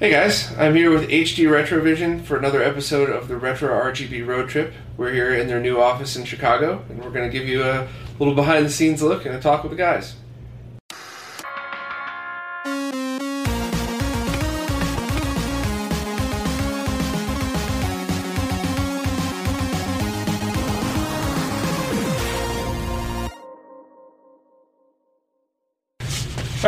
[0.00, 4.48] Hey guys, I'm here with HD Retrovision for another episode of the Retro RGB Road
[4.48, 4.72] Trip.
[4.96, 7.86] We're here in their new office in Chicago, and we're going to give you a
[8.18, 10.14] little behind the scenes look and a talk with the guys.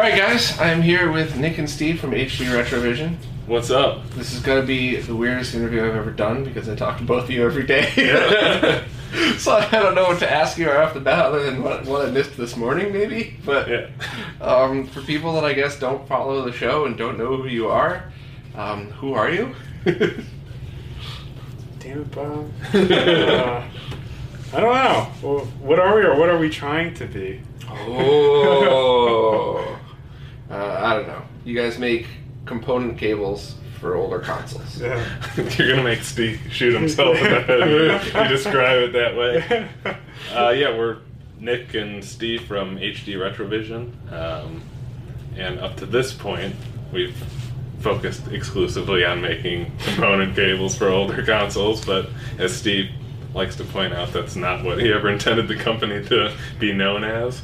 [0.03, 3.15] All right, guys, I'm here with Nick and Steve from HD Retrovision.
[3.47, 4.05] What's up?
[4.11, 7.05] This is going to be the weirdest interview I've ever done because I talk to
[7.05, 7.85] both of you every day.
[9.39, 11.85] so I don't know what to ask you right off the bat other than what,
[11.85, 13.37] what I missed this morning, maybe.
[13.45, 13.87] But Yeah.
[14.41, 17.69] um, for people that I guess don't follow the show and don't know who you
[17.69, 18.13] are,
[18.57, 19.55] um, who are you?
[19.85, 20.27] Damn
[22.01, 22.51] it, Bob.
[22.75, 23.63] uh,
[24.53, 25.13] I don't know.
[25.23, 27.41] Well, what are we or what are we trying to be?
[27.71, 29.79] oh.
[30.53, 31.23] Uh, I don't know.
[31.45, 32.07] You guys make
[32.45, 34.81] component cables for older consoles.
[34.81, 35.03] Yeah.
[35.37, 38.05] You're gonna make Steve shoot himself in the head.
[38.31, 39.69] you describe it that way.
[40.33, 40.99] Uh, yeah, we're
[41.41, 44.63] Nick and Steve from HD Retrovision, um,
[45.37, 46.55] and up to this point,
[46.93, 47.17] we've
[47.81, 51.85] focused exclusively on making component cables for older consoles.
[51.85, 52.09] But
[52.39, 52.91] as Steve
[53.35, 57.03] likes to point out, that's not what he ever intended the company to be known
[57.03, 57.43] as.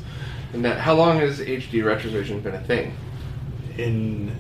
[0.52, 2.96] And that, how long has HD Retrovision been a thing?
[3.76, 4.32] In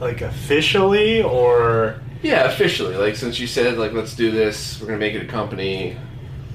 [0.00, 2.96] like officially or Yeah, officially.
[2.96, 5.96] Like since you said like let's do this, we're gonna make it a company.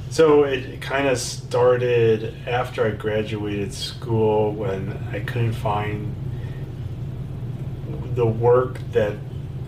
[0.10, 6.16] so it kind of started after I graduated school when I couldn't find
[8.16, 9.16] the work that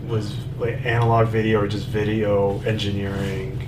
[0.07, 3.64] was like analog video or just video engineering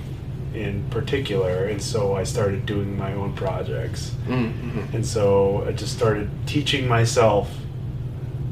[0.58, 4.12] in particular and so I started doing my own projects.
[4.26, 4.94] Mm-hmm.
[4.96, 7.50] And so I just started teaching myself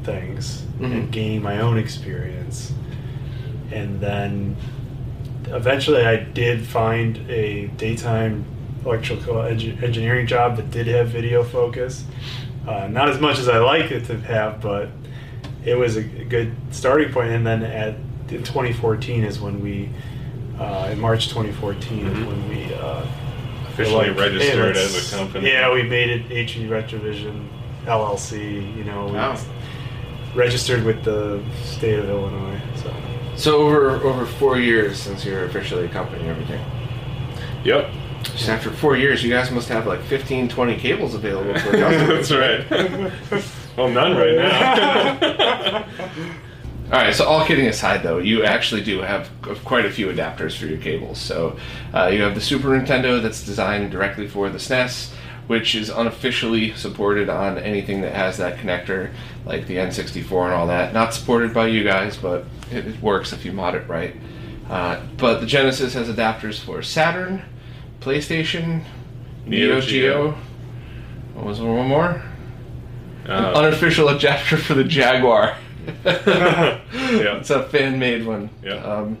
[0.03, 0.91] things Mhm.
[0.93, 2.73] and gaining my own experience.
[3.71, 4.55] And then
[5.47, 8.45] eventually I did find a daytime
[8.85, 12.05] electrical engi- engineering job that did have video focus.
[12.67, 14.89] Uh, not as much as I like it to have, but
[15.65, 17.31] it was a good starting point.
[17.31, 17.95] And then at
[18.29, 19.89] in 2014 is when we,
[20.59, 22.27] uh, in March 2014 is Mhm.
[22.27, 23.03] when we uh,
[23.69, 25.51] Officially like, registered hey, as let's- a company.
[25.51, 27.45] Yeah, we made it HD Retrovision
[27.85, 28.55] LLC.
[28.75, 29.37] You know, we Wow.
[30.35, 32.59] registered with the state of Illinois.
[32.75, 32.91] So
[33.35, 36.59] So over over four years since you're officially a company and everything.
[37.63, 37.89] Yep.
[38.23, 42.29] Just after four years, you guys must have like 15, 20 cables available for customers.
[42.29, 43.51] That's right.
[43.77, 45.85] well, none right now.
[46.87, 47.13] All right.
[47.13, 49.29] So all kidding aside, though, you actually do have
[49.65, 51.19] quite a few adapters for your cables.
[51.19, 51.57] So
[51.93, 55.11] uh, you have the Super Nintendo that's designed directly for the SNES,
[55.47, 59.11] which is unofficially supported on anything that has that connector,
[59.45, 60.93] like the N64 and all that.
[60.93, 64.15] Not supported by you guys, but it, it works if you mod it right.
[64.69, 67.43] Uh, but the Genesis has adapters for Saturn,
[67.99, 68.83] PlayStation,
[69.45, 69.81] Neo Neo Geo.
[69.81, 70.37] Geo.
[71.33, 72.23] What was there one more?
[73.27, 75.55] Uh, Unofficial adapter for the Jaguar.
[77.23, 77.37] Yeah.
[77.37, 78.49] It's a fan made one.
[78.63, 78.75] Yeah.
[78.75, 79.17] Um,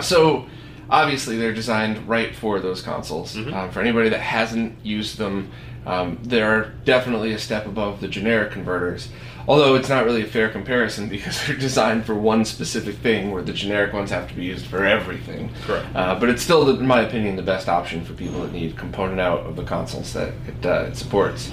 [0.00, 0.46] so,
[0.90, 3.36] obviously, they're designed right for those consoles.
[3.36, 3.52] Mhm.
[3.52, 5.50] Um, for anybody that hasn't used them,
[5.86, 9.08] um, they're definitely a step above the generic converters.
[9.48, 13.42] Although it's not really a fair comparison because they're designed for one specific thing, where
[13.42, 15.50] the generic ones have to be used for everything.
[15.66, 15.86] Correct.
[15.94, 19.20] Uh, but it's still, in my opinion, the best option for people that need component
[19.20, 21.50] out of the consoles that it, uh, it supports.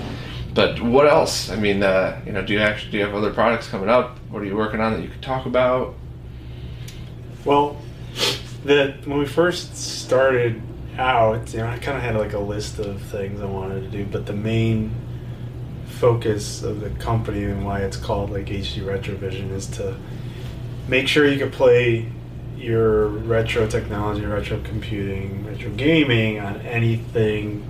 [0.54, 1.50] But what else?
[1.50, 4.18] I mean, uh, you know, do you actually do you have other products coming up?
[4.30, 5.96] What are you working on that you could talk about?
[7.46, 7.78] well,
[8.64, 10.62] the when we first started
[10.98, 13.90] out, you know, I kind of had like a list of things I wanted to
[13.90, 14.94] do, but the main
[15.86, 19.98] focus of the company and why it's called like HD Retrovision is to
[20.88, 22.12] make sure you can play
[22.58, 27.66] your retro technology, retro computing, retro gaming on anything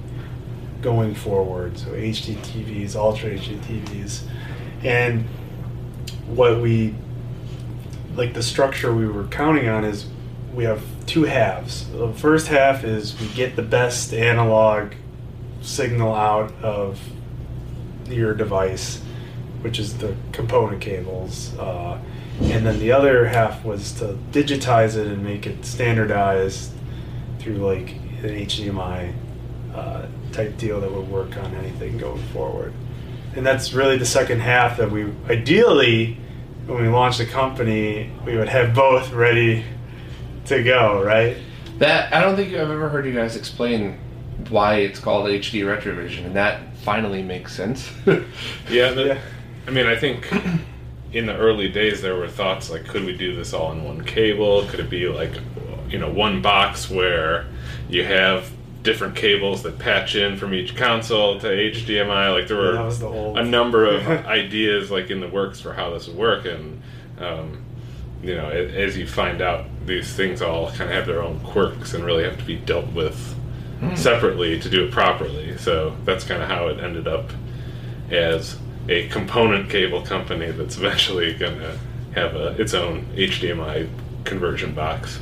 [0.82, 1.78] going forward.
[1.78, 4.24] So HD TVs, Ultra HD TVs,
[4.84, 5.26] and
[6.28, 6.96] what we
[8.16, 10.08] like the structure we were counting on is
[10.54, 11.90] we have two halves.
[11.92, 14.94] The first half is we get the best analog
[15.62, 17.00] signal out of
[18.08, 19.02] your device,
[19.62, 21.58] which is the component cables.
[21.58, 22.00] Uh,
[22.42, 26.72] and then the other half was to digitize it and make it standardized
[27.40, 27.92] through like
[28.24, 29.14] an HDMI
[29.74, 32.74] uh, type deal that would work on anything going forward.
[33.36, 36.18] And that's really the second half that we ideally,
[36.66, 39.64] when we launch the company, we would have both ready
[40.46, 41.38] to go, right?
[41.78, 44.00] That I don't think I've ever heard you guys explain
[44.50, 47.90] why it's called HD Retrovision, and that finally makes sense.
[48.70, 49.22] Yeah, the, Yeah.
[49.68, 50.28] I mean, I think
[51.14, 54.04] in the early days there were thoughts like could we do this all in one
[54.04, 55.32] cable could it be like
[55.90, 57.48] you know one box where
[57.90, 58.52] you have
[58.84, 63.10] different cables that patch in from each console to hdmi like there were was the
[63.10, 66.46] a number of ideas like in the works for how this would work.
[66.46, 66.82] And
[67.20, 67.66] um,
[68.22, 71.94] you know as you find out these things all kind of have their own quirks
[71.94, 73.36] and really have to be dealt with
[73.96, 75.58] separately to do it properly.
[75.58, 77.32] So that's kind of how it ended up
[78.12, 81.78] as a component cable company that's eventually going to
[82.16, 83.90] have a, its own HDMI
[84.26, 85.20] conversion box.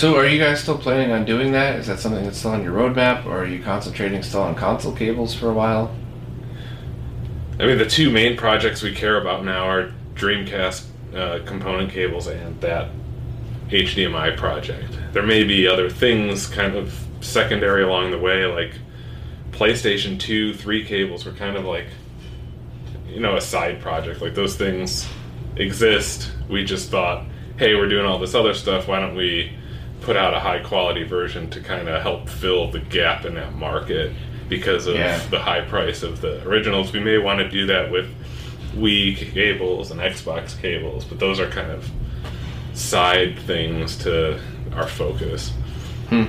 [0.00, 1.76] So, are you guys still planning on doing that?
[1.78, 4.94] Is that something that's still on your roadmap, or are you concentrating still on console
[4.94, 5.94] cables for a while?
[7.58, 12.28] I mean, the two main projects we care about now are Dreamcast uh, component cables
[12.28, 12.88] and that
[13.68, 14.98] HDMI project.
[15.12, 18.72] There may be other things kind of secondary along the way, like
[19.50, 21.88] PlayStation 2, 3 cables were kind of like,
[23.06, 24.22] you know, a side project.
[24.22, 25.06] Like those things
[25.56, 26.32] exist.
[26.48, 27.26] We just thought,
[27.58, 28.88] hey, we're doing all this other stuff.
[28.88, 29.58] Why don't we
[30.00, 33.54] put out a high quality version to kind of help fill the gap in that
[33.54, 34.12] market
[34.48, 35.18] because of Yeah.
[35.30, 36.92] the high price of the originals?
[36.92, 38.08] We may want to do that with
[38.76, 41.88] Wii cables and Xbox cables, but those are kind of
[42.72, 44.38] side things to
[44.74, 45.52] our focus.
[46.08, 46.24] Hmm.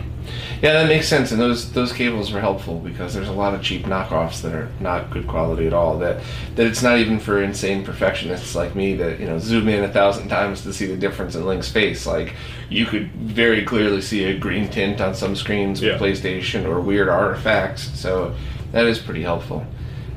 [0.62, 3.64] Yeah, that makes sense, and those those cables were helpful because there's a lot of
[3.64, 5.98] cheap knockoffs that are not good quality at all.
[5.98, 6.22] That
[6.56, 9.90] that it's not even for insane perfectionists like me that you know zoom in a
[9.92, 12.06] thousand times to see the difference in Link's face.
[12.06, 12.36] Like
[12.70, 15.98] you could very clearly see a green tint on some screens with Yeah.
[15.98, 17.90] PlayStation or weird artifacts.
[18.00, 18.36] So
[18.72, 19.66] that is pretty helpful.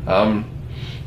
[0.07, 0.45] Um,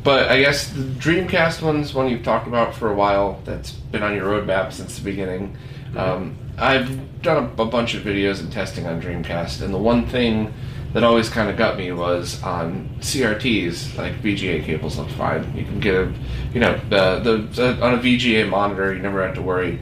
[0.02, 3.40] but I guess the Dreamcast one's one you've talked about for a while.
[3.44, 5.56] That's been on your roadmap since the beginning.
[5.96, 10.06] Um, I've done a, a bunch of videos and testing on Dreamcast, and the one
[10.06, 10.52] thing
[10.92, 15.54] that always kind of got me was on CRTs, like VGA cables look fine.
[15.56, 16.12] You can get a,
[16.52, 19.78] you know, the, the on a VGA monitor, you never had to worry.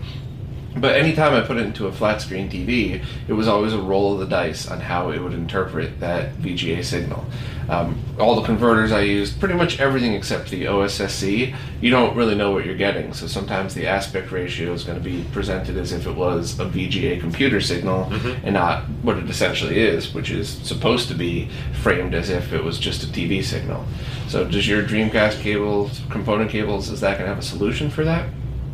[0.77, 4.15] But anytime I put it into a flat screen TV, it was always a roll
[4.15, 7.25] of the dice on how it would interpret that VGA signal.
[7.69, 12.37] Um, all the converters I used, pretty much everything except the OSSC, you don't really
[12.37, 13.13] know what you're getting.
[13.13, 16.65] So sometimes the aspect ratio is going to be presented as if it was a
[16.67, 18.05] VGA computer signal
[18.45, 21.49] and not what it essentially is, which is supposed to be
[21.83, 23.85] framed as if it was just a TV signal.
[24.29, 28.05] So does your Dreamcast cables, component cables, is that going to have a solution for
[28.05, 28.29] that?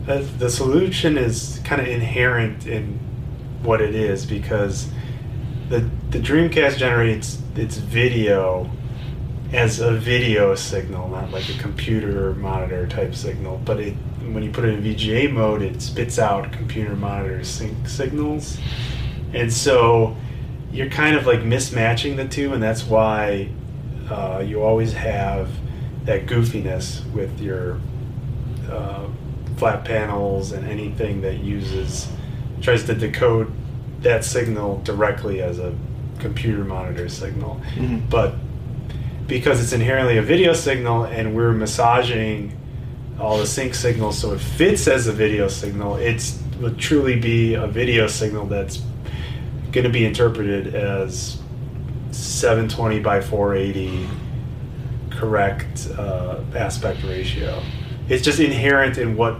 [0.07, 2.99] Uh, the solution is kind of inherent in
[3.63, 4.89] what it is because
[5.69, 8.69] the the Dreamcast generates its video
[9.53, 13.61] as a video signal, not like a computer monitor type signal.
[13.65, 13.95] But it
[14.33, 18.59] when you put it in VGA mode, it spits out computer monitor sync signals,
[19.35, 20.17] and so
[20.73, 23.49] you're kind of like mismatching the two, and that's why
[24.11, 25.51] uh, you always have
[26.05, 27.79] that goofiness with your
[28.71, 29.07] uh,
[29.59, 32.09] flat panels and anything that uses
[32.63, 33.53] tries to decode
[34.01, 35.75] that signal directly as a
[36.19, 37.61] computer monitor signal.
[37.75, 38.09] Mhm.
[38.09, 38.35] But
[39.27, 42.59] because it's inherently a video signal and we're massaging
[43.21, 47.55] all the sync signals so it fits as a video signal, it's would truly be
[47.55, 48.83] a video signal that's
[49.73, 51.41] going to be interpreted as
[52.13, 54.09] 720 by 480
[55.11, 57.63] correct uh, aspect ratio.
[58.09, 59.39] It's just inherent in what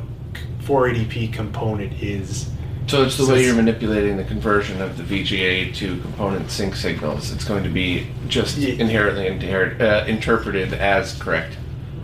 [0.63, 2.51] 480p component is.
[2.93, 6.77] So it's the So way you're manipulating the conversion of the VGA to component sync
[6.77, 7.33] signals.
[7.33, 11.57] It's going to be just Ye- inherently inher- uh, interpreted as correct.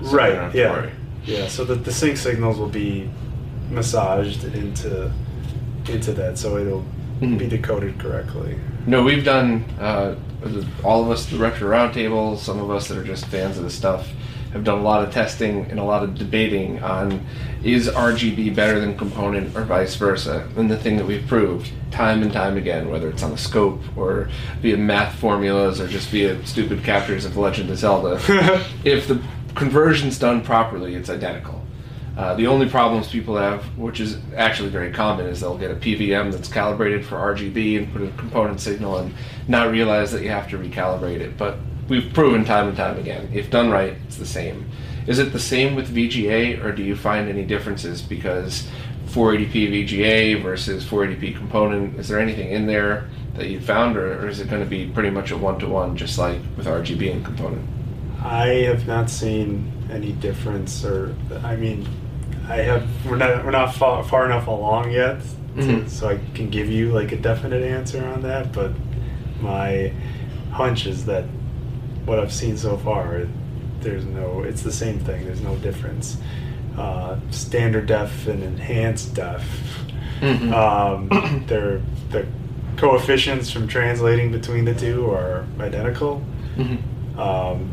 [0.02, 0.28] So right.
[0.32, 0.72] don't have to yeah.
[0.72, 0.90] worry.
[1.26, 1.46] Yeah.
[1.48, 3.10] So that the sync signals will be
[3.68, 5.12] massaged into
[5.90, 6.86] into that, so it'll
[7.20, 7.36] Mhm.
[7.38, 8.56] be decoded correctly.
[8.86, 10.14] No, we've done uh,
[10.82, 12.38] all of us the retro roundtable.
[12.38, 14.08] Some of us that are just fans of the stuff
[14.52, 17.24] have done a lot of testing and a lot of debating on
[17.62, 20.48] is RGB better than component or vice versa.
[20.56, 23.80] And the thing that we've proved time and time again, whether it's on the scope
[23.96, 24.28] or
[24.60, 28.20] via math formulas or just via stupid captures of Legend of Zelda,
[28.84, 29.20] if the
[29.54, 31.62] conversion's done properly, it's identical.
[32.16, 35.76] Uh, the only problems people have, which is actually very common, is they'll get a
[35.76, 39.14] PVM that's calibrated for RGB and put a component signal and
[39.46, 41.38] not realize that you have to recalibrate it.
[41.38, 44.68] But we've proven time and time again, if done right, it's the same.
[45.06, 48.68] Is it the same with VGA, or do you find any differences because
[49.06, 51.98] 480p VGA versus 480p component?
[51.98, 54.86] Is there anything in there that you found, or, or is it going to be
[54.86, 57.66] pretty much a one-to-one, just like with RGB and component?
[58.22, 61.88] I have not seen any difference, or I mean,
[62.48, 62.86] I have.
[63.06, 65.20] We're not we're not far, far enough along yet,
[65.56, 65.88] to, Mhm.
[65.88, 68.52] so I can give you like a definite answer on that.
[68.52, 68.72] But
[69.40, 69.92] my
[70.50, 71.24] hunch is that
[72.08, 73.26] what I've seen so far,
[73.80, 74.42] there's no.
[74.42, 75.24] It's the same thing.
[75.24, 76.16] There's no difference.
[76.76, 79.42] uh, standard def and enhanced def.
[80.20, 80.52] Mhm.
[80.52, 82.24] Um, they're the
[82.76, 86.22] coefficients from translating between the two are identical.
[86.56, 86.78] Mhm.
[87.18, 87.68] Um,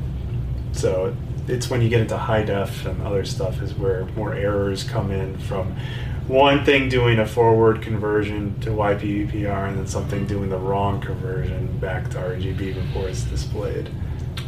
[0.71, 1.15] so
[1.47, 5.11] it's when you get into high def and other stuff is where more errors come
[5.11, 5.75] in from
[6.27, 11.67] one thing doing a forward conversion to YPBPR and then something doing the wrong conversion
[11.77, 13.87] back to RGB before it's displayed.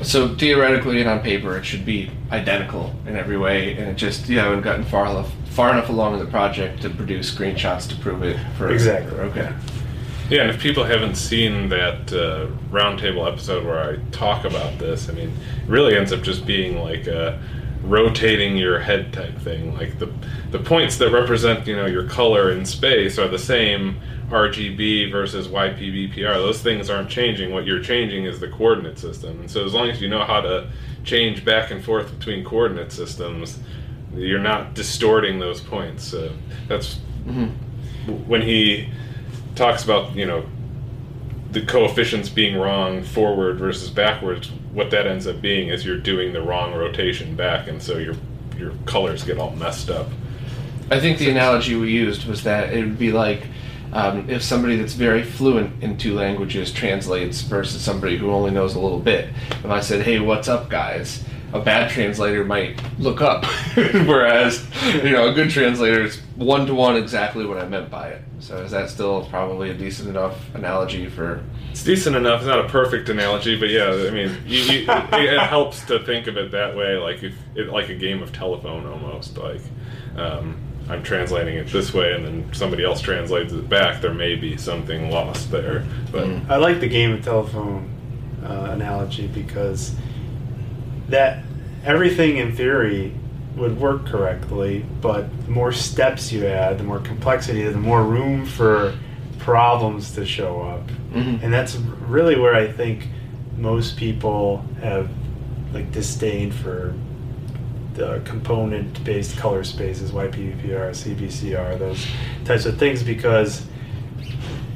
[0.04, 4.30] So theoretically and on paper, it should be identical in every way, and it just
[4.30, 7.96] you haven't gotten far enough far enough along in the project to produce screenshots to
[7.96, 8.38] prove it.
[8.58, 9.20] For Exactly.
[9.20, 9.52] Okay.
[10.30, 15.10] Yeah, and if people haven't seen that uh, roundtable episode where I talk about this,
[15.10, 17.42] I mean, it really ends up just being like a
[17.82, 19.76] rotating your head type thing.
[19.76, 20.12] Like the
[20.52, 24.00] the points that represent you know your color in space are the same
[24.30, 26.36] RGB versus YPBPR.
[26.36, 27.52] Those things aren't changing.
[27.54, 29.40] What you're changing is the coordinate system.
[29.40, 30.68] And so as long as you know how to
[31.04, 33.60] change back and forth between coordinate systems,
[34.16, 36.04] you're not distorting those points.
[36.04, 36.32] So
[36.68, 37.52] that's Mhm.
[38.26, 38.90] when he
[39.56, 40.46] talks about you know
[41.52, 46.32] the coefficients being wrong forward versus backwards what that ends up being is you're doing
[46.32, 48.14] the wrong rotation back and so your
[48.58, 50.10] your colors get all messed up
[50.92, 53.48] I think the analogy we used was that it would be like
[53.94, 58.76] um, if somebody that's very fluent in two languages translates versus somebody who only knows
[58.76, 59.30] a little bit.
[59.50, 65.12] If I said, "Hey, what's up, guys?" A bad translator might look up, whereas you
[65.12, 68.22] know a good translator is one to one exactly what I meant by it.
[68.40, 71.44] So is that still probably a decent enough analogy for?
[71.78, 75.14] it's decent enough it's not a perfect analogy but yeah i mean you, you, it,
[75.14, 78.34] it helps to think of it that way like if it, like a game of
[78.34, 79.62] telephone almost like
[80.16, 80.58] um,
[80.90, 84.56] i'm translating it this way and then somebody else translates it back there may be
[84.58, 86.50] something lost there but Mm.
[86.50, 87.90] I like the game of telephone
[88.44, 89.96] uh, analogy because
[91.10, 91.44] that
[91.86, 93.14] everything in theory
[93.56, 98.46] would work correctly, but the more steps you add, the more complexity, the more room
[98.46, 98.94] for
[99.40, 100.88] problems to show up.
[101.16, 101.42] Mhm.
[101.42, 101.76] And that's
[102.08, 103.08] really where I think
[103.58, 105.10] most people have
[105.74, 106.94] like disdain for
[107.98, 112.06] the component based color spaces, YPBPR, CBCR, those
[112.46, 113.66] types of things because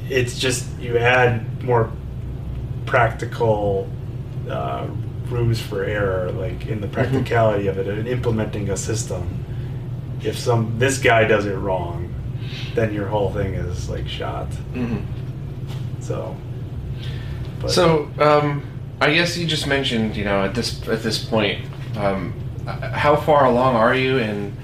[0.09, 1.91] it's just you add more
[2.85, 3.87] practical
[4.49, 4.87] uh,
[5.29, 9.45] rooms for error, like in the practicality of it and implementing a system.
[10.23, 12.13] If some this guy does it wrong,
[12.75, 14.49] then your whole thing is like shot.
[14.73, 15.03] Mhm.
[15.99, 16.35] So.
[17.61, 18.63] but- So, um,
[18.99, 21.65] I guess you just mentioned, you know, at this at this point,
[21.97, 22.33] um,
[22.79, 24.17] how far along are you?
[24.19, 24.55] And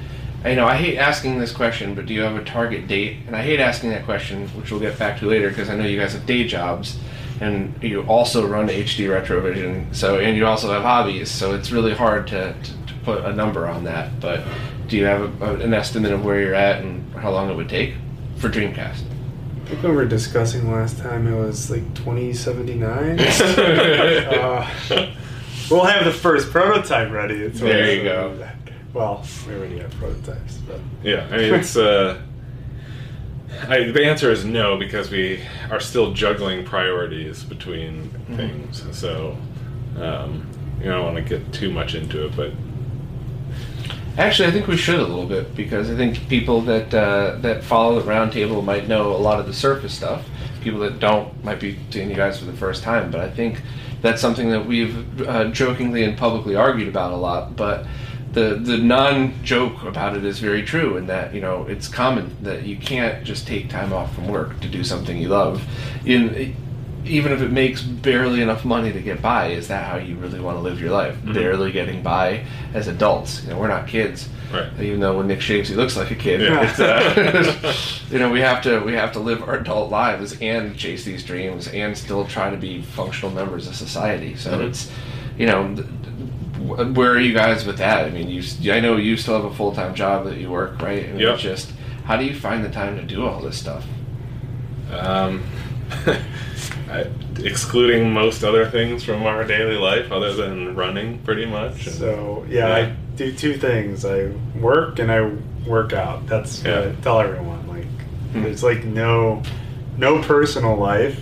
[0.46, 3.18] you know, I hate asking this question, but do you have a target date?
[3.28, 5.86] And I hate asking that question, which we'll get back to later, because I know
[5.86, 6.98] you guys have day jobs,
[7.42, 9.94] and you also run HD Retrovision.
[9.96, 11.30] So, and you also have hobbies.
[11.30, 14.20] So it's really hard to, to, to put a number on that.
[14.20, 14.44] But
[14.88, 17.70] do you have a, an estimate of where you're at and how long it would
[17.70, 17.96] take
[18.38, 19.04] for Dreamcast?
[19.68, 23.20] I think we were discussing last time it was like 2079.
[23.20, 25.14] uh,
[25.70, 27.36] we'll have the first prototype ready.
[27.36, 28.50] It's There you always- go.
[28.94, 32.20] Well, we already have prototypes, but Yeah, I mean it's uh,
[33.68, 35.40] I, the answer is no because we
[35.72, 38.84] are still juggling priorities between things.
[38.98, 39.38] So,
[40.00, 40.48] um,
[40.80, 42.52] you know, I don't want to get too much into it, but
[44.18, 47.64] Actually, I think we should a little bit because I think people that uh, that
[47.64, 50.28] follow the roundtable might know a lot of the surface stuff.
[50.62, 53.12] People that don't might be seeing you guys for the first time.
[53.12, 53.62] But I think
[54.08, 57.56] that's something that we've uh, jokingly and publicly argued about a lot.
[57.56, 57.86] But
[58.32, 62.64] the the non-joke about it is very true in that you know it's common that
[62.64, 65.64] you can't just take time off from work to do something you love.
[66.06, 66.56] In
[67.06, 70.40] even if it makes barely enough money to get by, is that how you really
[70.40, 71.16] want to live your life?
[71.26, 71.34] Mhm.
[71.34, 73.44] Barely getting by as adults.
[73.44, 74.30] You know, we're not kids.
[74.52, 74.72] Right.
[74.80, 76.42] Even though when Nick shaves, he looks like a kid.
[76.42, 76.70] Yeah.
[76.70, 77.74] It's, uh,
[78.12, 81.24] you know, we have to we have to live our adult lives and chase these
[81.24, 84.36] dreams and still try to be functional members of society.
[84.36, 84.70] So Mhm.
[84.70, 84.92] it's,
[85.38, 85.88] you know, th-
[86.78, 88.06] th- where are you guys with that?
[88.06, 90.50] I mean, you s- I know you still have a full time job that you
[90.50, 91.06] work, right?
[91.06, 91.34] And Yep.
[91.34, 91.72] it's just
[92.06, 93.86] how do you find the time to do all this stuff?
[94.98, 95.44] um,
[96.90, 97.06] I,
[97.44, 101.88] excluding most other things from our daily life, other than running, pretty much.
[101.90, 102.76] so yeah, Yeah.
[102.76, 104.06] I do two things.
[104.06, 104.28] I
[104.60, 105.32] work and I
[105.68, 106.26] work out.
[106.28, 107.68] That's what I tell everyone.
[107.68, 107.86] Like,
[108.34, 108.44] Hmm.
[108.44, 109.42] there's like no
[109.98, 111.20] no personal life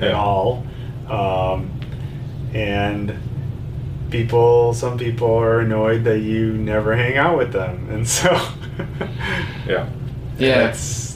[0.00, 0.64] at all,
[1.08, 1.70] um,
[2.54, 3.14] and
[4.10, 4.72] people.
[4.74, 8.30] Some people are annoyed that you never hang out with them, and so
[9.66, 9.88] yeah.
[10.38, 10.58] Yeah.
[10.66, 11.13] that's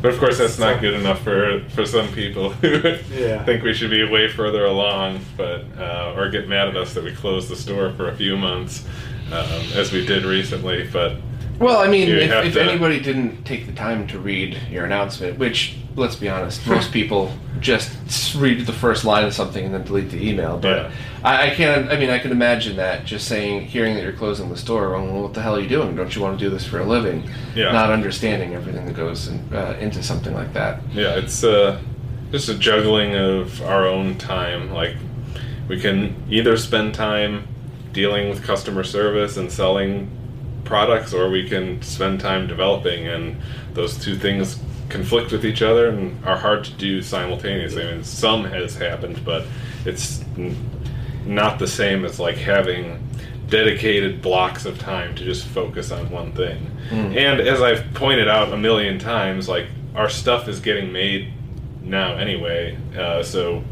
[0.00, 3.44] But of course, that's not good enough for for some people who Yeah.
[3.44, 7.02] think we should be way further along, but uh, or get mad at us that
[7.04, 8.86] we closed the store for a few months.
[9.32, 10.88] um, as we did recently.
[10.90, 11.16] But
[11.58, 15.36] Well, I mean, if, if to- anybody didn't take the time to read your announcement,
[15.38, 19.84] which, let's be honest, most people just read the first line of something and then
[19.84, 20.56] delete the email.
[20.58, 20.90] But Yeah.
[21.24, 21.90] I, I can't.
[21.90, 24.90] I mean, I can imagine that just saying, hearing that you're closing the store.
[24.90, 25.96] Well, what the hell are you doing?
[25.96, 27.28] Don't you want to do this for a living?
[27.54, 27.72] Yeah.
[27.72, 30.80] Not understanding everything that goes in, uh, into something like that.
[30.94, 31.80] yeah, it's uh,
[32.30, 34.70] just a juggling of our own time.
[34.72, 34.94] Like
[35.68, 37.48] we can either spend time
[37.92, 40.08] dealing with customer service and selling
[40.64, 43.36] products, or we can spend time developing, and
[43.74, 47.86] those two things conflict with each other and are hard to do simultaneously.
[47.86, 49.44] I mean, some has happened, but
[49.84, 50.56] it's n-
[51.26, 53.04] not the same as like having
[53.48, 56.70] dedicated blocks of time to just focus on one thing.
[56.90, 61.32] And as I've pointed out a million times, like our stuff is getting made
[61.82, 63.62] now anyway, uh, so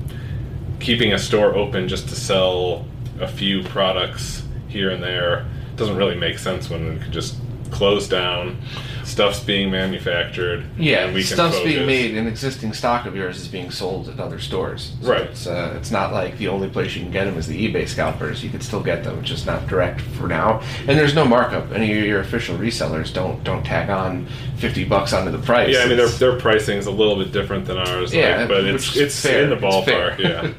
[0.80, 2.86] keeping a store open just to sell
[3.20, 5.46] a few products here and there
[5.76, 7.36] doesn't really make sense when we could just
[7.70, 8.58] close down.
[9.06, 10.64] Stuff's being manufactured.
[10.76, 14.08] Yeah, and we can stuff's being made, and existing stock of yours is being sold
[14.08, 14.94] at other stores.
[15.00, 15.22] So Right.
[15.22, 17.86] It's, uh, it's not like the only place you can get them is the eBay
[17.88, 18.42] scalpers.
[18.42, 20.60] You could still get them, just not direct for now.
[20.88, 21.70] And there's no markup.
[21.72, 25.72] Any of your official resellers don't don't tag on fifty bucks onto the price.
[25.72, 28.12] Yeah, I mean their their pricing is a little bit different than ours.
[28.12, 29.44] Yeah, like, but it's it's fair.
[29.44, 30.18] in the ballpark.
[30.18, 30.52] Yeah.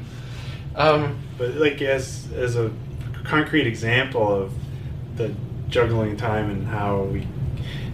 [0.74, 2.72] um, But like as as a
[3.24, 4.52] concrete example of
[5.16, 5.34] the
[5.68, 7.26] juggling time and how we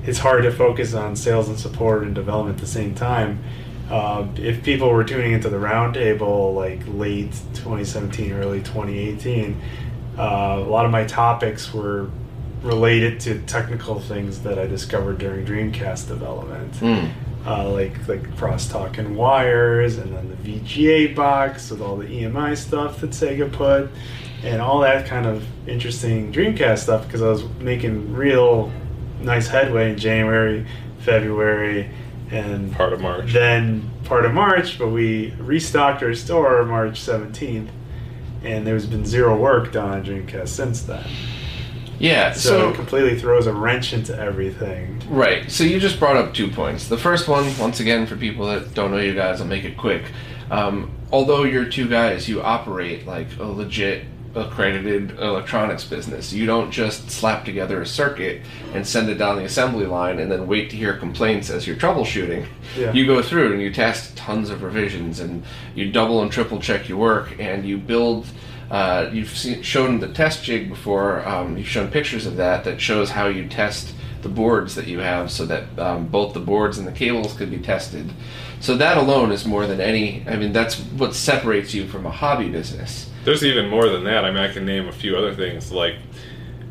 [0.05, 3.43] it's hard to focus on sales and support and development at the same time.
[3.91, 9.61] Uh, if people were tuning into the roundtable like late 2017, early 2018,
[10.17, 12.11] uh, a lot of my topics were
[12.63, 17.11] related to technical things that I discovered during Dreamcast development mm,
[17.47, 22.57] uh, like like crosstalk and wires, and then the VGA box with all the EMI
[22.57, 23.91] stuff that Sega put,
[24.43, 28.73] and all that kind of interesting Dreamcast stuff because I was making real
[29.25, 30.66] nice headway in January,
[30.99, 31.90] February,
[32.31, 33.33] and Part of March.
[33.33, 34.78] then part of March.
[34.78, 37.70] But we restocked our store March seventeenth,
[38.42, 41.07] and there's been zero work done on Dreamcast since then.
[41.99, 42.33] yeah.
[42.33, 45.01] So, So, it completely throws a wrench into everything.
[45.09, 45.51] Right.
[45.51, 46.88] So you just brought up two points.
[46.88, 49.77] The first one, once again, for people that don't know you guys, I'll make it
[49.77, 50.05] quick.
[50.51, 56.33] Um, although you're two guys, you operate like a legit accredited electronics business.
[56.33, 58.42] You don't just slap together a circuit
[58.73, 61.77] and send it down the assembly line and then wait to hear complaints as you're
[61.77, 62.47] troubleshooting.
[62.77, 62.92] Yeah.
[62.92, 65.44] You go through and you test tons of revisions and
[65.75, 68.27] you double and triple check your work and you build.
[68.70, 71.27] Uh, you've seen, shown the test jig before.
[71.29, 74.99] Um, you've shown pictures of that that shows how you test the boards that you
[74.99, 78.11] have so that um, both the boards and the cables could be tested.
[78.59, 80.25] So that alone is more than any.
[80.27, 83.11] I mean, that's what separates you from a hobby business.
[83.25, 84.25] There's even more than that.
[84.25, 85.73] I mean, I can name a few other things.
[85.73, 85.97] Like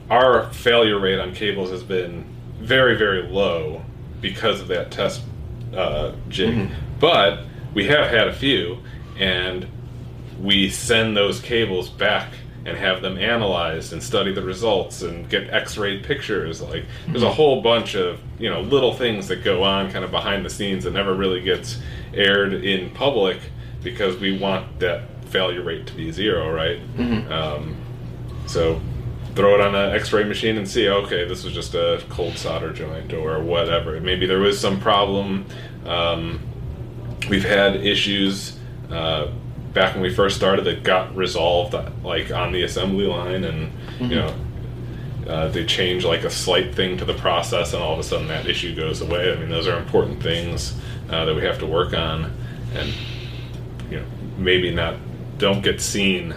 [0.10, 2.26] our failure rate on cables has been
[2.60, 3.82] very, very low
[4.22, 5.22] because of that test
[5.76, 6.54] uh, jig.
[6.56, 6.70] Mhm.
[7.00, 8.78] But we have had a few,
[9.20, 9.68] and
[10.40, 12.32] we send those cables back
[12.66, 17.30] and have them analyzed and study the results and get x-ray pictures like there's a
[17.32, 20.86] whole bunch of you know little things that go on kind of behind the scenes
[20.86, 21.80] that never really gets
[22.14, 23.38] aired in public
[23.84, 25.02] because we want that
[25.34, 26.80] failure rate to be zero right?
[26.98, 27.30] Mhm.
[27.32, 27.76] um,
[28.46, 28.80] so
[29.36, 32.72] throw it on an x-ray machine and see okay this was just a cold solder
[32.72, 34.00] joint or whatever.
[34.00, 35.46] Maybe there was some problem.
[35.86, 36.40] Um,
[37.30, 38.58] we've had issues
[38.92, 39.28] uh,
[39.74, 44.16] back when we first started that got resolved like on the assembly line and you
[44.20, 44.32] know
[45.28, 48.28] uh, they change like a slight thing to the process and all of a sudden
[48.28, 49.32] that issue goes away.
[49.34, 50.76] I mean those are important things
[51.10, 52.32] uh, that we have to work on
[52.76, 52.90] and
[53.90, 54.06] you know
[54.38, 54.94] maybe not
[55.46, 56.34] don't get seen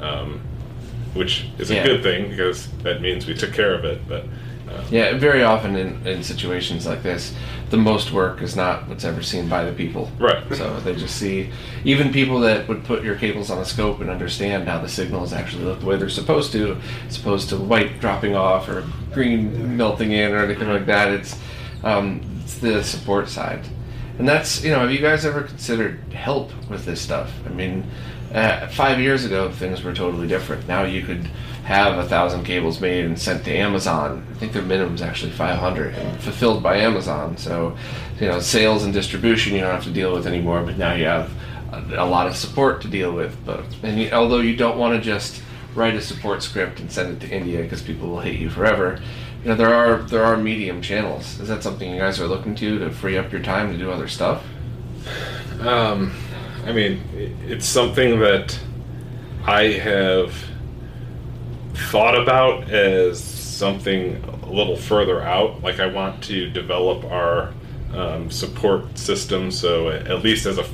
[0.00, 0.40] um,
[1.14, 1.84] which is a Yeah.
[1.84, 4.24] good thing because that means we took care of it but
[4.68, 7.34] uh, Yeah, very often in, in situations like this,
[7.70, 10.10] the most work is not what's ever seen by the people.
[10.18, 10.42] Right.
[10.54, 11.48] So they just see,
[11.84, 15.32] even people that would put your cables on a scope and understand how the signals
[15.32, 16.76] actually look the way they're supposed to,
[17.08, 21.08] as opposed to white dropping off or green melting in or anything like that.
[21.12, 21.34] It's,
[21.82, 23.66] um, it's the support side.
[24.18, 27.32] And that's, you know, have you guys ever considered help with this stuff?
[27.46, 27.84] I mean,
[28.32, 30.68] uh, five years ago, things were totally different.
[30.68, 31.28] Now you could
[31.64, 34.26] have a thousand cables made and sent to Amazon.
[34.30, 37.36] I think their minimum is actually 500 and fulfilled by Amazon.
[37.36, 37.76] So,
[38.20, 41.04] you know, sales and distribution you don't have to deal with anymore, but now you
[41.04, 41.30] have
[41.72, 43.36] a, a lot of support to deal with.
[43.44, 45.42] But and you, although you don't want to just
[45.74, 49.00] write a support script and send it to India because people will hate you forever,
[49.42, 51.38] you know there are there are medium channels.
[51.38, 53.90] Is that something you guys are looking to to free up your time to do
[53.90, 54.42] other stuff?
[55.60, 56.12] Um,
[56.68, 57.02] I mean,
[57.46, 58.58] it's something that
[59.46, 60.34] I have
[61.90, 65.62] thought about as something a little further out.
[65.62, 67.54] Like I want to develop our
[67.94, 70.66] um, support system so at least as a,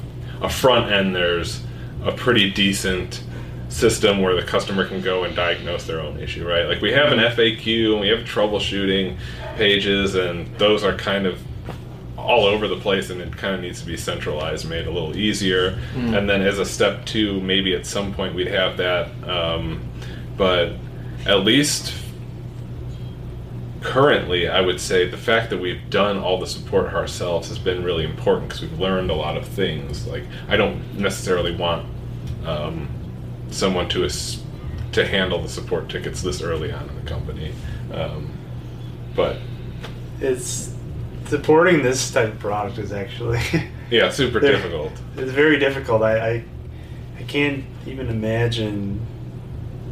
[0.43, 1.65] a front end, there's
[2.03, 3.23] a pretty decent
[3.69, 6.67] system where the customer can go and diagnose their own issue, right?
[6.67, 9.17] Like we have an FAQ and we have troubleshooting
[9.55, 11.41] pages, and those are kind of
[12.25, 15.15] all over the place and it kind of needs to be centralized made a little
[15.17, 15.79] easier.
[15.95, 16.17] Mm.
[16.19, 19.83] and then as a step two maybe at some point we'd have that um,
[20.37, 20.73] but
[21.27, 21.95] at least
[23.81, 27.85] currently i would say the fact that we've done all the support ourselves has been
[27.85, 30.07] really important because we've learned a lot of things.
[30.07, 31.87] Like i don't necessarily want
[32.47, 32.89] um,
[33.51, 34.43] someone to as-
[34.93, 37.53] to handle the support tickets this early on in the company.
[37.93, 38.31] Um,
[39.17, 39.39] but
[40.21, 40.74] It's
[41.27, 43.41] supporting this type of product is actually
[43.91, 46.03] yeah super difficult it's very difficult.
[46.03, 46.45] I, I
[47.19, 49.01] I can't even imagine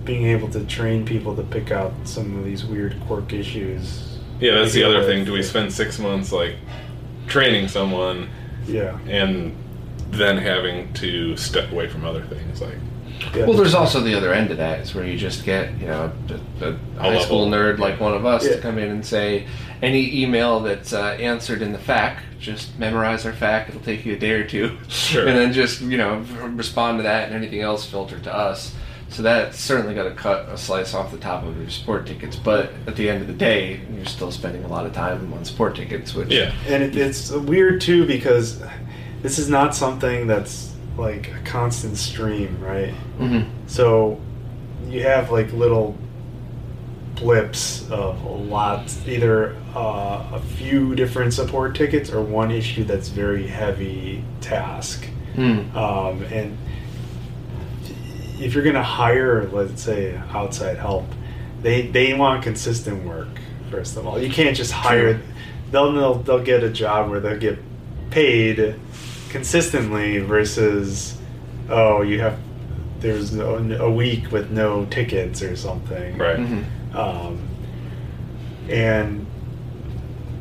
[0.05, 4.19] being able to train people to pick out some of these weird quirk issues.
[4.41, 5.25] Yeah, that's the other with thing.
[5.25, 6.57] Do we spend six months like
[7.29, 8.29] training someone
[8.67, 8.99] Yeah.
[9.07, 9.55] and
[10.11, 12.61] then having to step away from other things?
[12.61, 12.75] Like,
[13.35, 13.47] yeah.
[13.47, 14.81] Well, there's also the other end of that.
[14.81, 16.13] Is where you just get you know
[16.61, 17.21] a, a high level.
[17.21, 18.57] school nerd like one of us Yeah.
[18.57, 19.47] to come in and say
[19.83, 23.71] any email that's uh, answered in the FAQ, just memorize our FAQ.
[23.71, 25.27] It'll take you a day or two, Sure.
[25.27, 26.21] and then just you know
[26.55, 28.75] respond to that and anything else filter to us.
[29.09, 32.35] So that's certainly got to cut a slice off the top of your support tickets.
[32.37, 35.45] But at the end of the day, you're still spending a lot of time on
[35.45, 38.63] support tickets, which yeah, and it, it's weird too because
[39.21, 42.95] this is not something that's like a constant stream, right?
[43.19, 43.49] Mhm.
[43.67, 44.19] So
[44.89, 45.97] you have like little
[47.23, 53.09] blips of a lot, either uh, a few different support tickets or one issue that's
[53.09, 55.07] very heavy task.
[55.35, 55.75] Mm.
[55.75, 56.59] Um, and
[58.41, 61.07] if you're going to hire, let's say, outside help,
[61.63, 63.29] they they want consistent work.
[63.71, 65.21] First of all, you can't just hire.
[65.71, 67.59] They'll, they'll they'll get a job where they'll get
[68.11, 68.75] paid
[69.31, 71.17] consistently versus
[71.71, 72.39] oh you have
[73.01, 76.37] there's a week with no tickets or something right.
[76.39, 76.65] Mhm.
[76.95, 77.49] Um,
[78.69, 79.27] and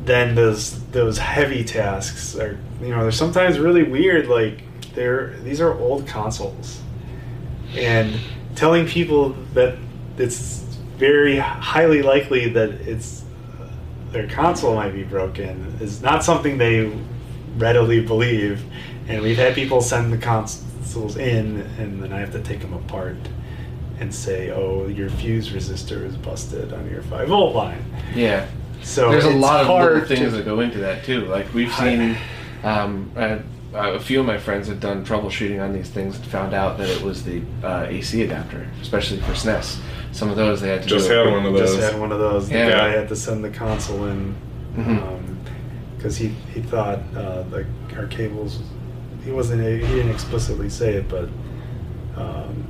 [0.04, 4.62] then those those heavy tasks are you know they're sometimes really weird like
[4.94, 6.80] they're these are old consoles.
[7.74, 8.18] And
[8.54, 9.76] telling people that
[10.18, 10.58] it's
[10.98, 13.24] very highly likely that it's
[14.10, 16.92] their console might be broken is not something they
[17.56, 18.62] readily believe.
[19.08, 22.72] And we've had people send the consoles in and then i have to take them
[22.74, 23.16] apart
[24.00, 28.46] and say oh your fuse resistor is busted on your 5 volt line Yeah.
[28.82, 31.20] so There's a lot of little hard things to- that go into that too.
[31.26, 32.16] Like we've I- seen,
[32.64, 33.38] um, uh,
[33.74, 36.88] a few of my friends had done troubleshooting on these things and found out that
[36.90, 39.78] it was the uh, AC adapter, especially for SNES.
[40.12, 41.14] Some of those they had to Just do.
[41.14, 41.60] had one of those.
[41.70, 41.90] just those.
[41.92, 42.48] had one of those.
[42.50, 42.70] The Yeah.
[42.70, 44.34] guy had to send the console in
[45.96, 47.64] because he he thought uh, the
[47.96, 48.60] our cables.
[49.24, 49.62] He wasn't.
[49.62, 51.28] He didn't explicitly say it, but
[52.16, 52.66] um,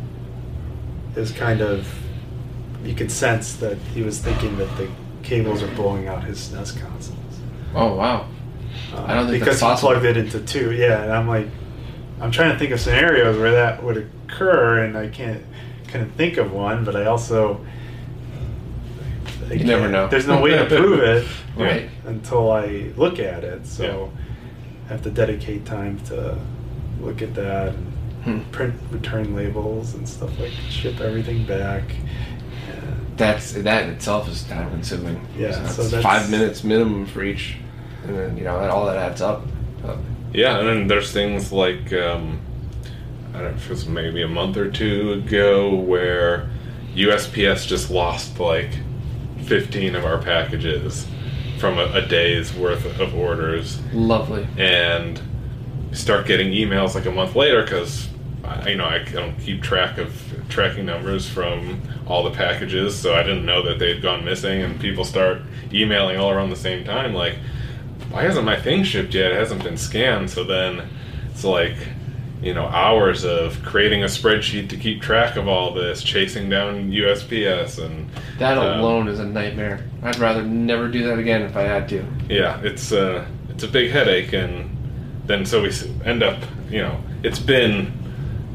[1.20, 1.86] was kind of.
[2.84, 4.90] You could sense that he was thinking that the
[5.22, 7.18] cables are blowing out his SNES consoles.
[7.74, 8.26] Oh wow.
[8.92, 10.72] Uh, I don't think because that's he plugged it into two.
[10.72, 11.46] Yeah, and I'm like,
[12.20, 13.98] I'm trying to think of scenarios where that would
[14.28, 15.44] occur, and I can't
[15.86, 17.64] kind of think of one, but I also
[19.48, 20.08] I You never know.
[20.08, 21.90] There's no way to prove it Right.
[22.06, 23.66] until I look at it.
[23.66, 24.10] So
[24.86, 26.38] I have to dedicate time to
[27.00, 27.91] look at that and
[28.24, 28.40] Hmm.
[28.52, 31.82] print return labels and stuff like ship everything back.
[32.68, 35.26] And That's that in itself is time consuming.
[35.36, 37.56] Yeah, that's so that's- five minutes minimum for each,
[38.04, 39.42] and then you know that all that adds up.
[39.84, 39.96] Uh,
[40.32, 42.38] Yeah, and then there's things like um,
[43.34, 46.48] I don't know if it was maybe a month or two ago where
[46.94, 48.70] USPS just lost like
[49.44, 51.06] 15 of our packages
[51.58, 54.46] from a, a day's worth of orders, lovely.
[54.58, 55.20] and
[55.92, 58.08] start getting emails like a month later because
[58.64, 60.12] I you know I don't keep track of
[60.48, 64.80] tracking numbers from all the packages, so I didn't know that they'd gone missing, and
[64.80, 67.36] people start emailing all around the same time like
[68.12, 69.32] why hasn't my thing shipped yet?
[69.32, 70.30] It hasn't been scanned.
[70.30, 70.86] So then
[71.30, 71.74] it's like,
[72.42, 76.90] you know, hours of creating a spreadsheet to keep track of all this, chasing down
[76.90, 79.82] USPS, and That um, alone is a nightmare.
[80.02, 82.04] I'd rather never do that again if I had to.
[82.28, 84.68] yeah, it's a it's a big headache, and
[85.26, 85.72] then so we
[86.04, 86.38] end up,
[86.68, 87.92] you know, it's been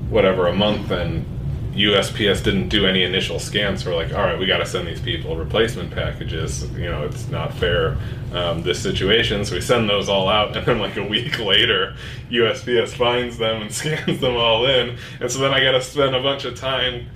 [0.09, 1.25] whatever a month, and
[1.73, 3.83] USPS didn't do any initial scans.
[3.83, 6.69] So we're like, all right, we got to send these people replacement packages.
[6.71, 7.97] You know, it's not fair
[8.33, 9.45] um, this situation.
[9.45, 11.95] So we send those all out, and then like a week later,
[12.29, 16.15] USPS finds them and scans them all in, and so then I got to spend
[16.15, 17.07] a bunch of time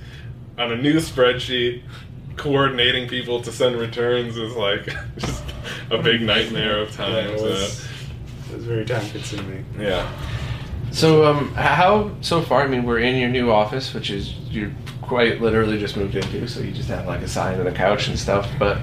[0.58, 1.82] on a new spreadsheet
[2.38, 4.86] coordinating people to send returns is like
[5.18, 5.44] just
[5.90, 7.12] a big nightmare of time.
[7.12, 7.88] Yeah, it, was,
[8.50, 9.66] it was very time consuming.
[9.78, 10.12] uh, yeah.
[10.92, 12.64] So, um, how so far?
[12.64, 16.48] I mean, we're in your new office, which is you're quite literally just moved into,
[16.48, 18.50] so you just have like a sign and a couch and stuff.
[18.60, 18.78] But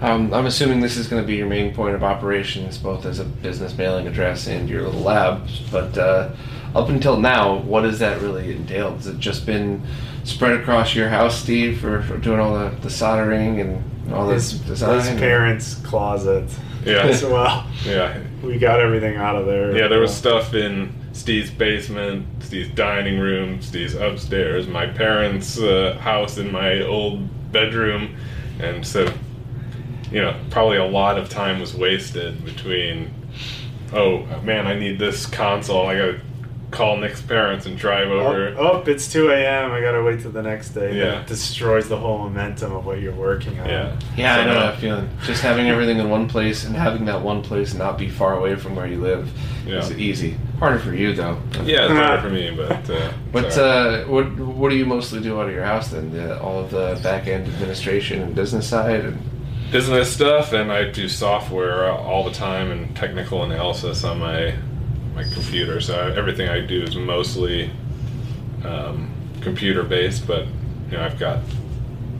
[0.00, 3.20] um, I'm assuming this is going to be your main point of operations, both as
[3.20, 5.48] a business mailing address and your little lab.
[5.70, 6.30] But uh,
[6.74, 8.94] up until now, what has that really entailed?
[8.96, 9.82] Has it just been
[10.24, 14.52] spread across your house, Steve, for, for doing all the, the soldering and all this
[14.52, 14.98] His, design?
[14.98, 16.50] his parents' closet
[16.84, 16.92] Yeah.
[17.06, 17.66] as well.
[17.84, 18.20] Yeah.
[18.42, 19.76] We got everything out of there.
[19.76, 25.98] Yeah, there was stuff in Steve's basement, Steve's dining room, Steve's upstairs, my parents' uh,
[26.00, 28.16] house in my old bedroom,
[28.58, 29.12] and so,
[30.10, 33.12] you know, probably a lot of time was wasted between,
[33.92, 36.20] oh man, I need this console, I gotta
[36.72, 38.54] call Nick's parents and drive over.
[38.58, 39.70] Oh, oh, it's 2 a.m.
[39.70, 40.96] I gotta wait till the next day.
[40.98, 41.04] Yeah.
[41.16, 43.68] That destroys the whole momentum of what you're working on.
[43.68, 43.98] Yeah.
[44.16, 45.08] Yeah, I know that feeling.
[45.24, 48.56] Just having everything in one place and having that one place not be far away
[48.56, 49.30] from where you live
[49.66, 49.78] Yeah.
[49.78, 50.36] is easy.
[50.58, 51.38] Harder for you though.
[51.62, 52.90] Yeah, it's harder for me, but.
[52.90, 56.10] Uh, But uh, what what do you mostly do out of your house then?
[56.12, 59.04] The, all of the back end administration and business side.
[59.04, 59.18] And,
[59.70, 64.54] business stuff and I do software all the time and technical analysis on my
[65.14, 65.80] my computer.
[65.80, 67.70] So everything I do is mostly
[68.64, 70.46] um, computer based, but
[70.90, 71.40] you know I've got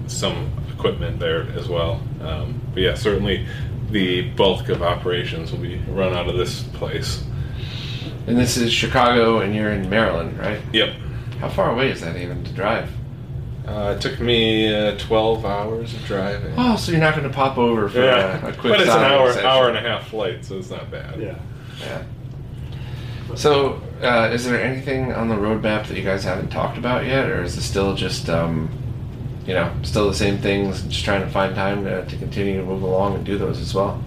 [0.07, 2.01] some equipment there as well.
[2.21, 3.47] Um, but yeah, certainly
[3.91, 7.23] the bulk of operations will be run out of this place.
[8.27, 10.61] and this is Chicago, and you're in Maryland, right?
[10.73, 10.95] Yep.
[11.41, 12.89] How far away is that even to drive?
[13.67, 16.53] Uh, it took me uh, 12 hours of driving.
[16.57, 18.91] Oh, so you're not going to pop over for yeah, a, a quick but it's
[18.91, 19.47] an hour, session.
[19.47, 21.21] hour and a half flight, so it's not bad.
[21.21, 21.39] Yeah.
[21.81, 22.03] Yeah.
[23.35, 27.29] So, uh, is there anything on the roadmap that you guys haven't talked about yet,
[27.31, 28.69] or is it still just, um,
[29.47, 32.67] you know, still the same things, just trying to find time to, to continue to
[32.67, 34.03] move along and do those as well?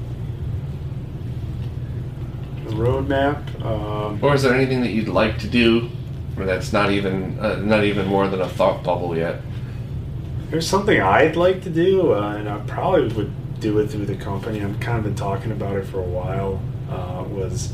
[2.65, 3.63] The roadmap.
[3.65, 5.89] Um, Or is there anything that you'd like to do,
[6.37, 9.41] or that's not even uh, not even more than a thought bubble yet?
[10.49, 14.15] There's something I'd like to do, uh, and I probably would do it through the
[14.15, 14.61] company.
[14.61, 16.61] I've kind of been talking about it for a while.
[16.89, 17.73] Uh, was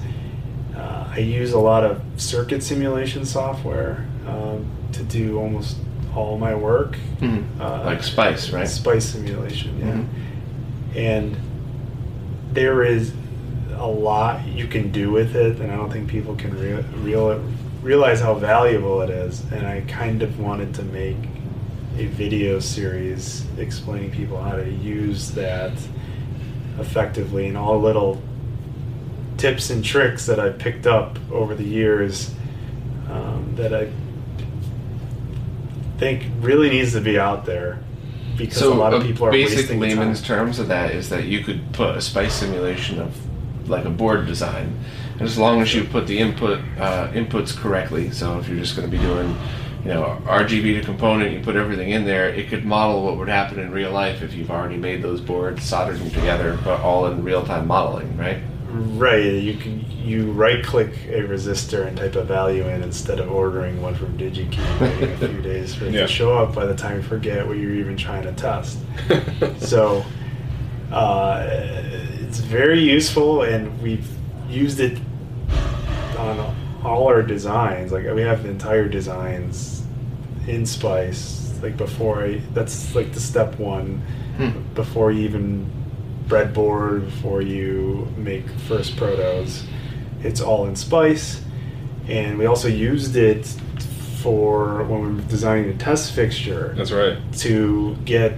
[0.76, 5.78] uh, I use a lot of circuit simulation software um, to do almost
[6.16, 6.98] all my work.
[7.20, 7.44] Mhm.
[7.60, 8.68] Uh, Like Spice, right?
[8.68, 9.86] Spice simulation, yeah.
[9.94, 10.06] Mhm.
[10.98, 11.38] And
[12.54, 13.14] there is
[13.78, 17.40] a lot you can do with it, and I don't think people can rea- real-
[17.82, 19.44] realize how valuable it is.
[19.52, 21.18] And I kind of wanted to make
[21.98, 25.72] a video series explaining people how to use that
[26.80, 28.22] effectively and all little
[29.42, 32.36] tips and tricks that I picked up over the years
[33.10, 33.92] um, that I
[35.98, 37.80] think really needs to be out there
[38.38, 40.38] because so a lot of a people are basic layman's time.
[40.38, 43.18] terms of that is that you could put a spice simulation of
[43.68, 44.78] like a board design
[45.14, 48.76] and as long as you put the input uh, inputs correctly so if you're just
[48.76, 49.36] going to be doing
[49.84, 53.28] you know rgb to component you put everything in there it could model what would
[53.28, 57.08] happen in real life if you've already made those boards soldered them together but all
[57.08, 58.42] in real-time modeling right
[58.74, 63.30] Right, you can you right click a resistor and type a value in instead of
[63.32, 66.02] ordering one from DigiKey and waiting a few days for it Yeah.
[66.02, 68.78] to show up by the time you forget what you're even trying to test.
[69.60, 70.06] So
[70.92, 71.46] uh,
[72.22, 74.08] it's very useful, and we've
[74.50, 74.98] used it
[76.18, 77.92] on all our designs.
[77.92, 79.84] Like we have entire designs
[80.48, 81.60] in Spice.
[81.62, 84.02] Like before, I, that's like the step one
[84.38, 84.62] Hmm.
[84.76, 85.70] before you even
[86.28, 89.64] breadboard, before you make first protos.
[90.24, 91.44] It's all in Spice,
[92.08, 93.46] and we also used it
[94.22, 97.18] for when we were designing the test fixture That's right.
[97.40, 98.34] to get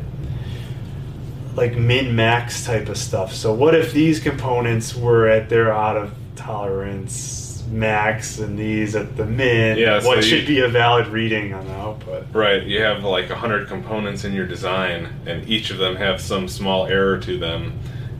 [1.56, 3.34] like min max type of stuff.
[3.34, 7.43] So what if these components were at their out of tolerance
[7.74, 9.78] max and these at the min?
[9.78, 12.28] Yeah, so what you- should be a valid reading on the output?
[12.32, 16.22] Right, you have like a hundred components in your design, and each of them have
[16.22, 17.74] some small error to them.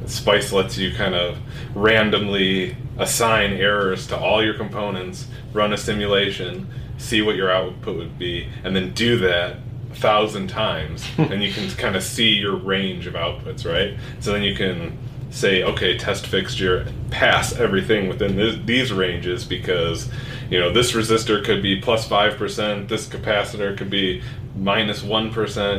[0.06, 1.38] Spice lets you kind of
[1.76, 8.18] randomly assign errors to all your components, run a simulation, see what your output would
[8.20, 9.58] be, and then do that
[9.92, 13.98] a thousand times, and you can kind of see your range of outputs, right?
[14.20, 14.98] So then you can
[15.34, 20.08] say, okay, test fixture, pass everything within this, these ranges because,
[20.50, 24.22] you know, this resistor could be plus 5%, this capacitor could be
[24.56, 25.34] minus 1,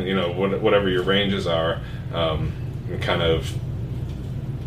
[0.05, 1.81] you know, what, whatever your ranges are,
[2.13, 2.53] um,
[2.91, 3.49] and kind of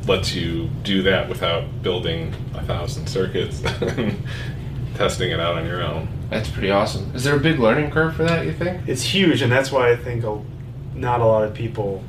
[0.07, 4.17] lets you do that without building a thousand circuits and
[4.95, 6.07] testing it out on your own.
[6.29, 9.41] that's pretty awesome is there a big learning curve for that you think It's huge,
[9.41, 10.41] and that's why I think a,
[10.95, 12.01] not a lot of people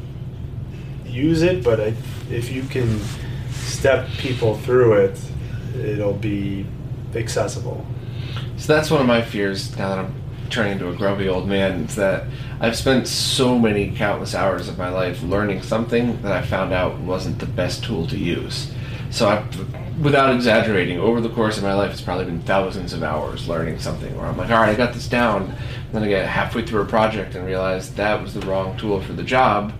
[1.09, 1.95] use it, but I,
[2.31, 3.01] if you can
[3.51, 5.21] step people through it,
[5.77, 6.67] it'll be
[7.15, 7.87] accessible.
[8.57, 10.15] So that's one of my fears now that I'm
[10.51, 11.85] turning into a grumpy old man.
[11.85, 12.25] Is that
[12.61, 16.99] I've spent so many countless hours of my life learning something that I found out
[16.99, 18.73] wasn't the best tool to use.
[19.11, 19.45] So I,
[20.03, 23.79] without exaggerating, over the course of my life, it's probably been thousands of hours learning
[23.79, 25.43] something where I'm like, all right, I got this down.
[25.45, 29.01] And then I get halfway through a project and realize that was the wrong tool
[29.01, 29.73] for the job.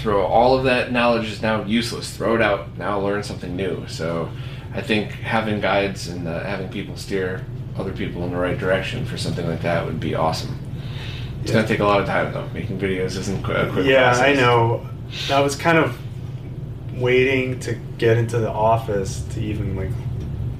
[0.00, 2.16] Throw all of that knowledge is now useless.
[2.16, 2.76] Throw it out.
[2.78, 3.84] Now learn something new.
[3.86, 4.30] So
[4.74, 7.44] I think having guides and uh, having people steer
[7.76, 10.58] other people in the right direction for something like that would be awesome.
[11.42, 11.56] It's Yeah.
[11.58, 12.46] gonna take a lot of time though.
[12.54, 14.22] Making videos isn't qu- a quick Yeah, process.
[14.22, 14.86] I know.
[15.32, 15.96] I was kind of
[16.96, 19.90] waiting to get into the office to even like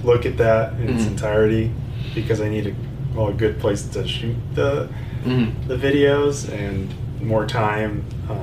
[0.04, 1.08] look at that in its Mhm.
[1.08, 1.70] entirety
[2.14, 2.72] because I need a,
[3.14, 4.88] well, a good place to shoot the
[5.24, 5.52] Mhm.
[5.68, 6.88] the videos and
[7.22, 8.04] more time.
[8.28, 8.34] Uh,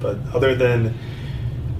[0.00, 0.94] but other than,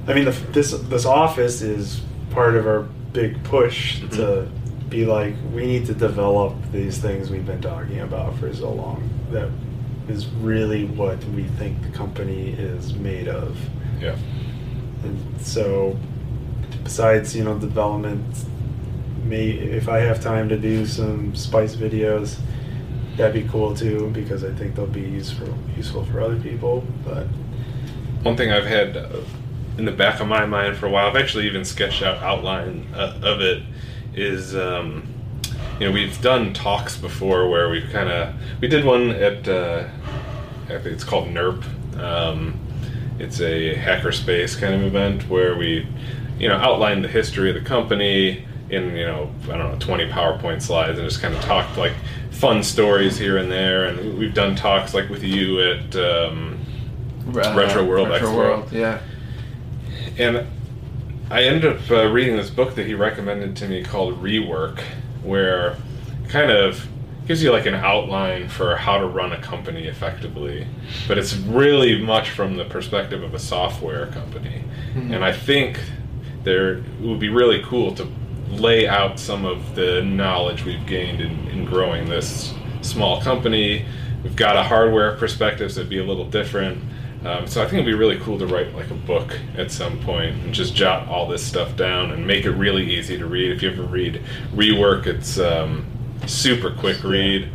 [0.07, 4.17] I mean, the, this this office is part of our big push Mm-hmm.
[4.17, 4.49] to
[4.89, 9.09] be like we need to develop these things we've been talking about for so long.
[9.31, 9.49] That
[10.09, 13.57] is really what we think the company is made of.
[14.01, 14.17] Yeah.
[15.05, 15.97] And so,
[16.83, 18.25] besides you know development,
[19.25, 22.39] may if I have time to do some spice videos,
[23.17, 26.85] that'd be cool too because I think they'll be useful useful for other people.
[27.05, 27.27] But
[28.23, 28.97] One thing I've had
[29.79, 32.87] in the back of my mind for a while, I've actually even sketched out outline
[32.95, 33.63] uh, of it,
[34.15, 35.07] is um,
[35.79, 39.89] you know we've done talks before where we've kind of we did one at uh,
[40.65, 41.65] I think it's called NERP.
[41.99, 42.61] Um,
[43.19, 45.87] it's a hackerspace kind of event where we
[46.39, 50.09] you know outlined the history of the company in you know I don't know 20
[50.11, 51.95] PowerPoint slides and just kind of talked like
[52.31, 56.60] fun stories here and there and we've done talks like with you at um,
[57.37, 58.37] Uh, Retro World Retro Expo.
[58.37, 59.01] World, yeah.
[60.19, 60.47] and
[61.31, 64.81] I ended up uh, reading this book that he recommended to me called Rework,
[65.23, 65.77] where
[66.29, 66.87] kind of
[67.27, 70.67] gives you like an outline for how to run a company effectively,
[71.07, 74.65] but it's really much from the perspective of a software company.
[74.95, 75.15] Mhm.
[75.15, 75.79] And I think
[76.43, 78.09] there it would be really cool to
[78.51, 83.85] lay out some of the knowledge we've gained in, in growing this small company.
[84.25, 86.83] We've got a hardware perspective, so it'd be a little different.
[87.25, 89.99] Um, so I think it'd be really cool to write like a book at some
[90.01, 93.53] point and just jot all this stuff down and make it really easy to read.
[93.53, 94.23] If you ever read
[94.55, 95.85] Rework, it's um,
[96.27, 97.51] super quick read,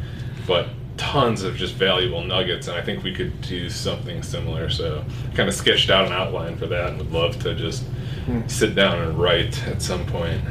[0.45, 2.67] but tons of just valuable nuggets.
[2.67, 4.69] And I think we could do something similar.
[4.69, 7.83] So kind of sketched out an outline for that and would love to just
[8.25, 8.41] Hmm.
[8.47, 10.41] sit down and write at some point.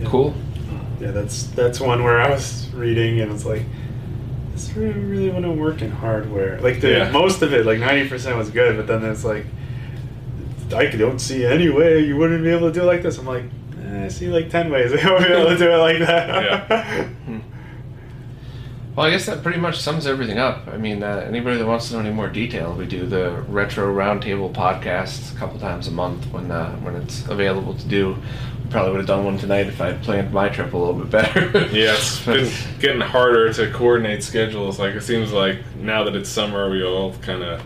[0.00, 0.06] yeah.
[0.08, 0.34] Cool.
[1.00, 3.62] Yeah, that's that's one where I was reading and it's like.
[4.58, 6.60] This really, really wouldn't work in hardware.
[6.60, 7.10] Like the Yeah.
[7.12, 9.46] most of it, like ninety percent was good, but then it's like
[10.74, 13.18] I don't see any way you wouldn't be able to do it like this.
[13.18, 13.44] I'm like,
[13.80, 16.28] eh, I see like ten ways I would be able to do it like that.
[16.28, 17.04] Yeah.
[17.26, 17.38] Hmm.
[18.96, 20.66] Well, I guess that pretty much sums everything up.
[20.66, 23.94] I mean, uh, anybody that wants to know any more detail, we do the Retro
[23.94, 28.16] Roundtable podcast a couple times a month when uh, when it's available to do.
[28.70, 31.10] Probably would have done one tonight if I had planned my trip a little bit
[31.10, 31.40] better.
[31.72, 34.78] Yeah, it's been getting harder to coordinate schedules.
[34.78, 37.62] Like it seems like now that it's summer, we all kind of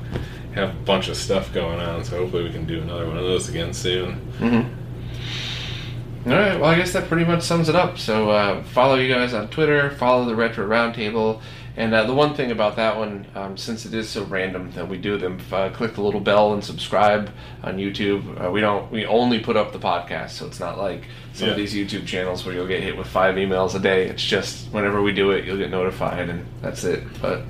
[0.55, 2.05] have a bunch of stuff going on.
[2.05, 4.15] So hopefully we can do another one of those again soon.
[4.39, 6.61] hmm All right.
[6.61, 7.99] Well, I guess that pretty much sums it up.
[7.99, 9.91] So uh, follow you guys on Twitter.
[9.91, 11.41] Follow the Retro Roundtable.
[11.77, 14.89] And uh, the one thing about that one, um, since it is so random that
[14.89, 17.31] we do them, uh, click the little bell and subscribe
[17.63, 18.45] on YouTube.
[18.45, 18.91] Uh, we don't.
[18.91, 22.45] We only put up the podcast, so it's not like some of these YouTube channels
[22.45, 24.07] where you'll get hit with five emails a day.
[24.07, 27.05] It's just whenever we do it, you'll get notified, and that's it.
[27.23, 27.41] But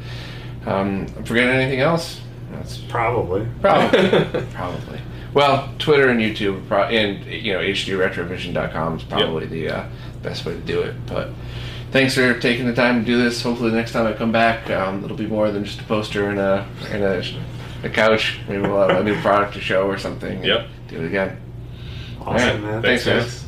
[0.66, 2.20] um, I'm forgetting anything else?
[2.52, 3.46] That's Probably.
[3.60, 4.44] Probably.
[4.52, 5.00] probably.
[5.34, 9.88] Well, Twitter and YouTube, and you know, hdretrovision.com is probably the uh,
[10.22, 10.94] best way to do it.
[11.06, 11.30] But
[11.92, 13.40] thanks for taking the time to do this.
[13.42, 16.28] Hopefully, the next time I come back, um, it'll be more than just a poster
[16.30, 17.22] and a and a,
[17.84, 18.38] a couch.
[18.48, 20.36] Maybe we'll have a new product to show or something.
[20.38, 20.66] and Yep.
[20.88, 21.40] Do it again.
[22.20, 22.60] Awesome, All right.
[22.62, 22.82] man.
[22.82, 23.41] Thanks, Thanks, guys.